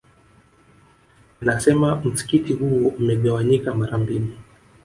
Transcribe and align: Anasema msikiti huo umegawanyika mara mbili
Anasema 1.41 1.95
msikiti 2.03 2.53
huo 2.53 2.87
umegawanyika 2.99 3.73
mara 3.75 3.97
mbili 3.97 4.35